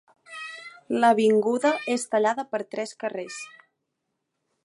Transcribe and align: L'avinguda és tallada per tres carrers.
L'avinguda 1.03 1.73
és 1.97 2.07
tallada 2.15 2.47
per 2.55 2.61
tres 2.73 2.95
carrers. 3.05 3.39